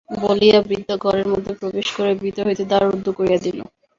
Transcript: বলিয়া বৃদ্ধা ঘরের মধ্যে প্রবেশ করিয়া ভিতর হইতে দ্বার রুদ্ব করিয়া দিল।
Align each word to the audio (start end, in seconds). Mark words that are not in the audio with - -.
বলিয়া 0.21 0.57
বৃদ্ধা 0.61 0.95
ঘরের 0.97 1.27
মধ্যে 1.27 1.53
প্রবেশ 1.53 1.87
করিয়া 1.95 2.21
ভিতর 2.23 2.43
হইতে 2.47 2.63
দ্বার 2.65 2.83
রুদ্ব 2.85 3.07
করিয়া 3.17 3.39
দিল। 3.45 3.57